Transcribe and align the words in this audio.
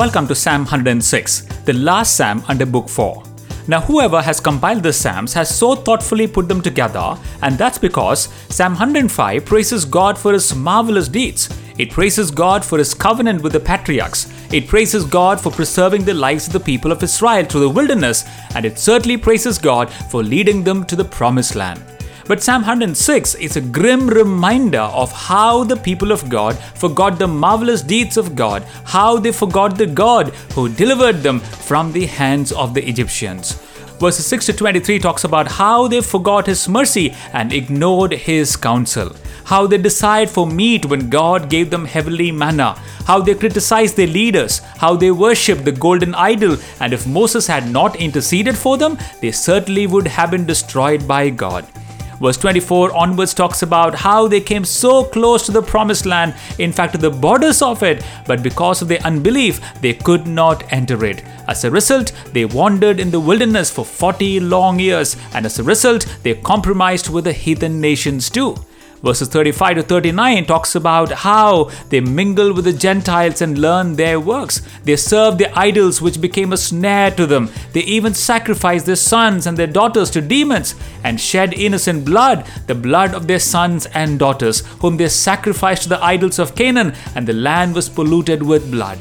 welcome 0.00 0.26
to 0.26 0.34
Psalm 0.34 0.62
106, 0.62 1.42
the 1.66 1.74
last 1.74 2.16
Psalm 2.16 2.42
under 2.48 2.64
Book 2.64 2.88
4. 2.88 3.22
Now, 3.68 3.82
whoever 3.82 4.22
has 4.22 4.40
compiled 4.40 4.82
the 4.82 4.94
Psalms 4.94 5.34
has 5.34 5.54
so 5.54 5.74
thoughtfully 5.74 6.26
put 6.26 6.48
them 6.48 6.62
together, 6.62 7.18
and 7.42 7.58
that's 7.58 7.76
because 7.76 8.30
Psalm 8.48 8.72
105 8.72 9.44
praises 9.44 9.84
God 9.84 10.16
for 10.16 10.32
his 10.32 10.54
marvelous 10.54 11.06
deeds. 11.06 11.50
It 11.76 11.90
praises 11.90 12.30
God 12.30 12.64
for 12.64 12.78
his 12.78 12.94
covenant 12.94 13.42
with 13.42 13.52
the 13.52 13.60
patriarchs. 13.60 14.32
It 14.50 14.68
praises 14.68 15.04
God 15.04 15.38
for 15.38 15.52
preserving 15.52 16.06
the 16.06 16.14
lives 16.14 16.46
of 16.46 16.54
the 16.54 16.60
people 16.60 16.92
of 16.92 17.02
Israel 17.02 17.44
through 17.44 17.60
the 17.60 17.68
wilderness, 17.68 18.24
and 18.54 18.64
it 18.64 18.78
certainly 18.78 19.18
praises 19.18 19.58
God 19.58 19.92
for 20.10 20.22
leading 20.22 20.64
them 20.64 20.86
to 20.86 20.96
the 20.96 21.04
promised 21.04 21.56
land. 21.56 21.82
But 22.30 22.44
Psalm 22.44 22.62
106 22.62 23.34
is 23.34 23.56
a 23.56 23.60
grim 23.60 24.06
reminder 24.06 24.82
of 25.02 25.10
how 25.10 25.64
the 25.64 25.74
people 25.74 26.12
of 26.12 26.28
God 26.28 26.56
forgot 26.76 27.18
the 27.18 27.26
marvelous 27.26 27.82
deeds 27.82 28.16
of 28.16 28.36
God, 28.36 28.62
how 28.84 29.18
they 29.18 29.32
forgot 29.32 29.76
the 29.76 29.88
God 29.88 30.28
who 30.54 30.68
delivered 30.68 31.24
them 31.24 31.40
from 31.40 31.90
the 31.90 32.06
hands 32.06 32.52
of 32.52 32.72
the 32.72 32.88
Egyptians. 32.88 33.54
Verses 33.98 34.26
6 34.26 34.46
to 34.46 34.52
23 34.52 35.00
talks 35.00 35.24
about 35.24 35.48
how 35.48 35.88
they 35.88 36.00
forgot 36.00 36.46
His 36.46 36.68
mercy 36.68 37.12
and 37.32 37.52
ignored 37.52 38.12
His 38.12 38.56
counsel, 38.56 39.10
how 39.42 39.66
they 39.66 39.78
desired 39.78 40.30
for 40.30 40.46
meat 40.46 40.86
when 40.86 41.10
God 41.10 41.50
gave 41.50 41.68
them 41.68 41.84
heavenly 41.84 42.30
manna, 42.30 42.78
how 43.08 43.20
they 43.20 43.34
criticized 43.34 43.96
their 43.96 44.06
leaders, 44.06 44.60
how 44.76 44.94
they 44.94 45.10
worshipped 45.10 45.64
the 45.64 45.72
golden 45.72 46.14
idol, 46.14 46.56
and 46.78 46.92
if 46.92 47.08
Moses 47.08 47.48
had 47.48 47.68
not 47.72 47.96
interceded 47.96 48.56
for 48.56 48.78
them, 48.78 48.98
they 49.20 49.32
certainly 49.32 49.88
would 49.88 50.06
have 50.06 50.30
been 50.30 50.46
destroyed 50.46 51.08
by 51.08 51.28
God. 51.30 51.66
Verse 52.20 52.36
24 52.36 52.94
onwards 52.94 53.32
talks 53.32 53.62
about 53.62 53.94
how 53.94 54.28
they 54.28 54.42
came 54.42 54.64
so 54.64 55.04
close 55.04 55.46
to 55.46 55.52
the 55.52 55.62
promised 55.62 56.04
land, 56.04 56.34
in 56.58 56.70
fact, 56.70 56.92
to 56.92 56.98
the 56.98 57.10
borders 57.10 57.62
of 57.62 57.82
it, 57.82 58.04
but 58.26 58.42
because 58.42 58.82
of 58.82 58.88
their 58.88 59.00
unbelief, 59.00 59.58
they 59.80 59.94
could 59.94 60.26
not 60.26 60.70
enter 60.70 61.02
it. 61.04 61.24
As 61.48 61.64
a 61.64 61.70
result, 61.70 62.12
they 62.32 62.44
wandered 62.44 63.00
in 63.00 63.10
the 63.10 63.18
wilderness 63.18 63.70
for 63.70 63.86
40 63.86 64.40
long 64.40 64.78
years, 64.78 65.16
and 65.32 65.46
as 65.46 65.58
a 65.58 65.62
result, 65.62 66.04
they 66.22 66.34
compromised 66.34 67.08
with 67.08 67.24
the 67.24 67.32
heathen 67.32 67.80
nations 67.80 68.28
too. 68.28 68.54
Verses 69.02 69.28
35 69.28 69.76
to 69.76 69.82
39 69.82 70.44
talks 70.44 70.74
about 70.74 71.10
how 71.10 71.70
they 71.88 72.00
mingle 72.00 72.52
with 72.52 72.64
the 72.64 72.72
Gentiles 72.72 73.40
and 73.40 73.56
learn 73.56 73.96
their 73.96 74.20
works. 74.20 74.60
They 74.84 74.96
serve 74.96 75.38
the 75.38 75.58
idols 75.58 76.02
which 76.02 76.20
became 76.20 76.52
a 76.52 76.58
snare 76.58 77.10
to 77.12 77.26
them. 77.26 77.50
They 77.72 77.80
even 77.80 78.12
sacrifice 78.12 78.82
their 78.82 78.96
sons 78.96 79.46
and 79.46 79.56
their 79.56 79.66
daughters 79.66 80.10
to 80.10 80.20
demons 80.20 80.74
and 81.02 81.18
shed 81.18 81.54
innocent 81.54 82.04
blood, 82.04 82.46
the 82.66 82.74
blood 82.74 83.14
of 83.14 83.26
their 83.26 83.38
sons 83.38 83.86
and 83.86 84.18
daughters, 84.18 84.60
whom 84.80 84.98
they 84.98 85.08
sacrificed 85.08 85.84
to 85.84 85.88
the 85.88 86.04
idols 86.04 86.38
of 86.38 86.54
Canaan, 86.54 86.94
and 87.14 87.26
the 87.26 87.32
land 87.32 87.74
was 87.74 87.88
polluted 87.88 88.42
with 88.42 88.70
blood. 88.70 88.98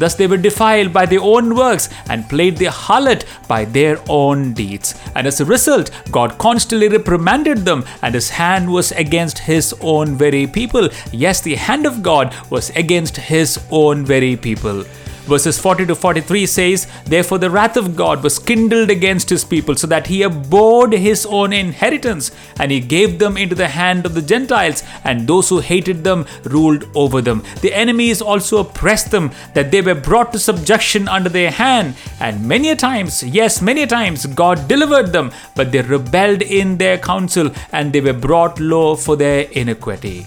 Thus 0.00 0.14
they 0.14 0.26
were 0.26 0.38
defiled 0.38 0.94
by 0.94 1.04
their 1.04 1.20
own 1.20 1.54
works 1.54 1.90
and 2.08 2.28
played 2.28 2.56
the 2.56 2.70
harlot 2.82 3.24
by 3.46 3.66
their 3.66 3.98
own 4.08 4.54
deeds. 4.54 4.94
And 5.14 5.26
as 5.26 5.40
a 5.40 5.44
result, 5.44 5.90
God 6.10 6.38
constantly 6.38 6.88
reprimanded 6.88 7.58
them, 7.58 7.84
and 8.00 8.14
his 8.14 8.30
hand 8.30 8.72
was 8.72 8.92
against 8.92 9.40
his 9.40 9.74
own 9.82 10.16
very 10.16 10.46
people. 10.46 10.88
Yes, 11.12 11.42
the 11.42 11.56
hand 11.56 11.84
of 11.84 12.02
God 12.02 12.34
was 12.48 12.70
against 12.70 13.18
his 13.18 13.60
own 13.70 14.06
very 14.06 14.36
people. 14.36 14.84
Verses 15.30 15.60
40 15.60 15.86
to 15.86 15.94
43 15.94 16.44
says, 16.44 16.88
Therefore 17.04 17.38
the 17.38 17.50
wrath 17.50 17.76
of 17.76 17.94
God 17.94 18.20
was 18.24 18.40
kindled 18.40 18.90
against 18.90 19.30
his 19.30 19.44
people, 19.44 19.76
so 19.76 19.86
that 19.86 20.08
he 20.08 20.24
abhorred 20.24 20.92
his 20.92 21.24
own 21.24 21.52
inheritance, 21.52 22.32
and 22.58 22.72
he 22.72 22.80
gave 22.80 23.20
them 23.20 23.36
into 23.36 23.54
the 23.54 23.68
hand 23.68 24.04
of 24.04 24.14
the 24.14 24.22
Gentiles, 24.22 24.82
and 25.04 25.28
those 25.28 25.48
who 25.48 25.60
hated 25.60 26.02
them 26.02 26.26
ruled 26.42 26.84
over 26.96 27.22
them. 27.22 27.44
The 27.60 27.72
enemies 27.72 28.20
also 28.20 28.58
oppressed 28.58 29.12
them, 29.12 29.30
that 29.54 29.70
they 29.70 29.82
were 29.82 29.94
brought 29.94 30.32
to 30.32 30.40
subjection 30.40 31.06
under 31.06 31.28
their 31.28 31.52
hand. 31.52 31.94
And 32.18 32.48
many 32.48 32.70
a 32.70 32.74
times, 32.74 33.22
yes, 33.22 33.62
many 33.62 33.84
a 33.84 33.86
times, 33.86 34.26
God 34.26 34.66
delivered 34.66 35.12
them, 35.12 35.30
but 35.54 35.70
they 35.70 35.82
rebelled 35.82 36.42
in 36.42 36.76
their 36.76 36.98
counsel, 36.98 37.52
and 37.70 37.92
they 37.92 38.00
were 38.00 38.12
brought 38.14 38.58
low 38.58 38.96
for 38.96 39.14
their 39.14 39.42
iniquity. 39.52 40.26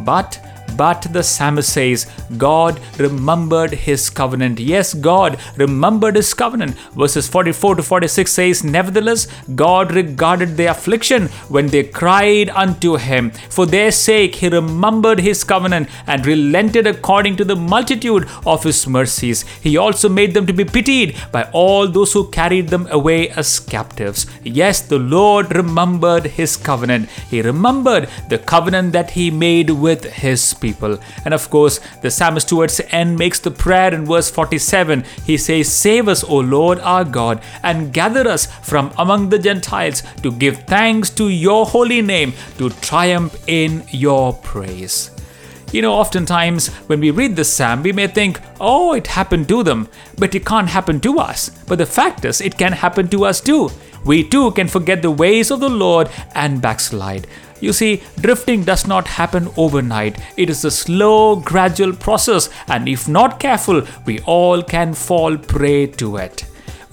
But 0.00 0.40
but 0.76 1.06
the 1.12 1.22
psalmist 1.22 1.72
says, 1.72 2.06
God 2.36 2.80
remembered 2.98 3.72
his 3.72 4.10
covenant. 4.10 4.60
Yes, 4.60 4.94
God 4.94 5.38
remembered 5.56 6.16
his 6.16 6.32
covenant. 6.34 6.76
Verses 6.96 7.28
44 7.28 7.76
to 7.76 7.82
46 7.82 8.32
says, 8.32 8.64
Nevertheless, 8.64 9.26
God 9.54 9.94
regarded 9.94 10.56
their 10.56 10.70
affliction 10.70 11.28
when 11.48 11.68
they 11.68 11.84
cried 11.84 12.50
unto 12.50 12.96
him. 12.96 13.30
For 13.30 13.66
their 13.66 13.90
sake, 13.92 14.36
he 14.36 14.48
remembered 14.48 15.20
his 15.20 15.44
covenant 15.44 15.88
and 16.06 16.26
relented 16.26 16.86
according 16.86 17.36
to 17.36 17.44
the 17.44 17.56
multitude 17.56 18.28
of 18.46 18.62
his 18.64 18.86
mercies. 18.86 19.44
He 19.60 19.76
also 19.76 20.08
made 20.08 20.34
them 20.34 20.46
to 20.46 20.52
be 20.52 20.64
pitied 20.64 21.16
by 21.30 21.44
all 21.52 21.88
those 21.88 22.12
who 22.12 22.30
carried 22.30 22.68
them 22.68 22.86
away 22.90 23.30
as 23.30 23.60
captives. 23.60 24.26
Yes, 24.42 24.80
the 24.80 24.98
Lord 24.98 25.54
remembered 25.54 26.26
his 26.26 26.56
covenant. 26.56 27.08
He 27.30 27.42
remembered 27.42 28.08
the 28.28 28.38
covenant 28.38 28.92
that 28.92 29.10
he 29.12 29.30
made 29.30 29.70
with 29.70 30.04
his 30.04 30.54
people. 30.62 30.98
And 31.26 31.34
of 31.34 31.50
course, 31.50 31.80
the 32.00 32.10
psalmist 32.10 32.48
towards 32.48 32.78
the 32.78 32.90
end 32.94 33.18
makes 33.18 33.40
the 33.40 33.50
prayer 33.50 33.92
in 33.92 34.06
verse 34.06 34.30
47. 34.30 35.04
He 35.26 35.36
says, 35.36 35.70
Save 35.70 36.08
us, 36.08 36.24
O 36.24 36.38
Lord 36.38 36.78
our 36.80 37.04
God, 37.04 37.42
and 37.62 37.92
gather 37.92 38.26
us 38.26 38.46
from 38.46 38.92
among 38.96 39.28
the 39.28 39.38
Gentiles 39.38 40.02
to 40.22 40.32
give 40.32 40.64
thanks 40.64 41.10
to 41.10 41.28
your 41.28 41.66
holy 41.66 42.00
name, 42.00 42.32
to 42.58 42.70
triumph 42.70 43.36
in 43.46 43.84
your 43.90 44.32
praise. 44.32 45.10
You 45.72 45.80
know, 45.80 45.94
oftentimes 45.94 46.68
when 46.88 47.00
we 47.00 47.10
read 47.10 47.34
this 47.34 47.50
psalm, 47.50 47.82
we 47.82 47.92
may 47.92 48.06
think, 48.06 48.40
oh, 48.60 48.92
it 48.92 49.06
happened 49.06 49.48
to 49.48 49.62
them, 49.62 49.88
but 50.18 50.34
it 50.34 50.44
can't 50.44 50.68
happen 50.68 51.00
to 51.00 51.18
us. 51.18 51.48
But 51.66 51.78
the 51.78 51.86
fact 51.86 52.26
is, 52.26 52.42
it 52.42 52.58
can 52.58 52.72
happen 52.72 53.08
to 53.08 53.24
us 53.24 53.40
too. 53.40 53.70
We 54.04 54.22
too 54.28 54.50
can 54.50 54.68
forget 54.68 55.00
the 55.00 55.10
ways 55.10 55.50
of 55.50 55.60
the 55.60 55.70
Lord 55.70 56.10
and 56.34 56.60
backslide. 56.60 57.26
You 57.62 57.72
see, 57.72 58.02
drifting 58.20 58.64
does 58.64 58.88
not 58.88 59.06
happen 59.06 59.48
overnight. 59.56 60.18
It 60.36 60.50
is 60.50 60.64
a 60.64 60.70
slow, 60.70 61.36
gradual 61.36 61.92
process, 61.94 62.50
and 62.66 62.88
if 62.88 63.08
not 63.08 63.38
careful, 63.38 63.86
we 64.04 64.18
all 64.22 64.64
can 64.64 64.94
fall 64.94 65.38
prey 65.38 65.86
to 65.86 66.16
it. 66.16 66.44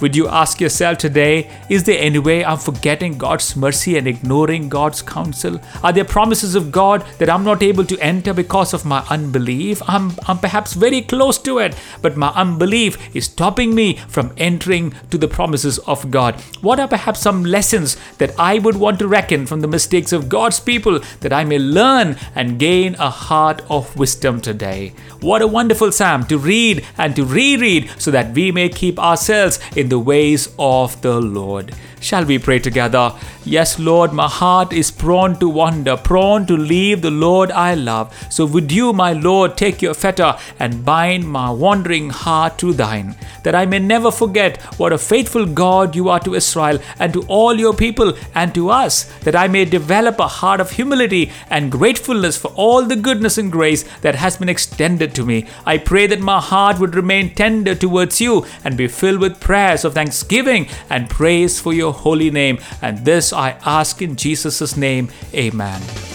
Would 0.01 0.15
you 0.15 0.29
ask 0.29 0.61
yourself 0.61 0.97
today, 0.97 1.51
is 1.69 1.83
there 1.83 1.99
any 1.99 2.19
way 2.19 2.45
I'm 2.45 2.57
forgetting 2.57 3.17
God's 3.17 3.57
mercy 3.57 3.97
and 3.97 4.07
ignoring 4.07 4.69
God's 4.69 5.01
counsel? 5.01 5.59
Are 5.83 5.91
there 5.91 6.05
promises 6.05 6.55
of 6.55 6.71
God 6.71 7.05
that 7.17 7.29
I'm 7.29 7.43
not 7.43 7.61
able 7.61 7.83
to 7.83 7.99
enter 7.99 8.33
because 8.33 8.73
of 8.73 8.85
my 8.85 9.05
unbelief? 9.09 9.81
I'm, 9.87 10.13
I'm 10.25 10.37
perhaps 10.37 10.73
very 10.73 11.01
close 11.01 11.37
to 11.39 11.57
it, 11.57 11.75
but 12.01 12.15
my 12.15 12.29
unbelief 12.29 13.13
is 13.13 13.25
stopping 13.25 13.75
me 13.75 13.97
from 14.07 14.31
entering 14.37 14.93
to 15.11 15.17
the 15.17 15.27
promises 15.27 15.79
of 15.79 16.09
God. 16.09 16.39
What 16.61 16.79
are 16.79 16.87
perhaps 16.87 17.19
some 17.19 17.43
lessons 17.43 17.97
that 18.19 18.33
I 18.39 18.59
would 18.59 18.77
want 18.77 18.99
to 18.99 19.07
reckon 19.07 19.45
from 19.45 19.59
the 19.59 19.67
mistakes 19.67 20.13
of 20.13 20.29
God's 20.29 20.61
people 20.61 21.01
that 21.19 21.33
I 21.33 21.43
may 21.43 21.59
learn 21.59 22.15
and 22.35 22.57
gain 22.57 22.95
a 22.95 23.09
heart 23.09 23.61
of 23.69 23.97
wisdom 23.97 24.39
today? 24.39 24.93
What 25.19 25.41
a 25.41 25.47
wonderful 25.47 25.91
psalm 25.91 26.25
to 26.27 26.37
read 26.37 26.85
and 26.97 27.13
to 27.17 27.25
reread 27.25 27.91
so 27.97 28.11
that 28.11 28.33
we 28.33 28.53
may 28.53 28.69
keep 28.69 28.97
ourselves 28.97 29.59
in 29.75 29.88
the 29.89 29.99
ways 29.99 30.49
of 30.57 31.01
the 31.01 31.19
Lord. 31.19 31.73
Shall 31.99 32.25
we 32.25 32.39
pray 32.39 32.59
together? 32.59 33.13
Yes, 33.43 33.79
Lord, 33.79 34.13
my 34.13 34.27
heart 34.27 34.73
is 34.73 34.91
prone 34.91 35.37
to 35.39 35.49
wander, 35.49 35.97
prone 35.97 36.45
to 36.45 36.55
leave 36.55 37.01
the 37.01 37.11
Lord 37.11 37.51
I 37.51 37.73
love. 37.73 38.15
So 38.29 38.45
would 38.45 38.71
you, 38.71 38.93
my 38.93 39.13
Lord, 39.13 39.57
take 39.57 39.81
your 39.81 39.93
fetter 39.93 40.37
and 40.59 40.85
bind 40.85 41.27
my 41.27 41.49
wandering 41.49 42.09
heart 42.09 42.57
to 42.59 42.73
thine, 42.73 43.15
that 43.43 43.55
I 43.55 43.65
may 43.65 43.79
never 43.79 44.11
forget 44.11 44.61
what 44.77 44.93
a 44.93 44.97
faithful 44.97 45.45
God 45.45 45.95
you 45.95 46.09
are 46.09 46.19
to 46.21 46.35
Israel 46.35 46.79
and 46.99 47.11
to 47.13 47.23
all 47.23 47.55
your 47.55 47.73
people 47.73 48.13
and 48.35 48.53
to 48.53 48.69
us, 48.69 49.03
that 49.19 49.35
I 49.35 49.47
may 49.47 49.65
develop 49.65 50.19
a 50.19 50.27
heart 50.27 50.61
of 50.61 50.71
humility 50.71 51.31
and 51.49 51.71
gratefulness 51.71 52.37
for 52.37 52.49
all 52.55 52.83
the 52.85 52.95
goodness 52.95 53.37
and 53.37 53.51
grace 53.51 53.83
that 54.01 54.15
has 54.15 54.37
been 54.37 54.49
extended 54.49 55.15
to 55.15 55.25
me. 55.25 55.45
I 55.65 55.77
pray 55.77 56.07
that 56.07 56.19
my 56.19 56.39
heart 56.39 56.79
would 56.79 56.95
remain 56.95 57.33
tender 57.33 57.75
towards 57.75 58.21
you 58.21 58.45
and 58.63 58.77
be 58.77 58.87
filled 58.87 59.19
with 59.19 59.39
prayers 59.39 59.83
of 59.83 59.93
thanksgiving 59.93 60.67
and 60.89 61.09
praise 61.09 61.59
for 61.59 61.73
your 61.89 61.99
holy 61.99 62.31
name. 62.31 62.59
And 62.81 63.05
this 63.05 63.33
I 63.33 63.51
ask 63.65 64.01
in 64.01 64.15
Jesus' 64.15 64.77
name. 64.77 65.09
Amen. 65.33 66.08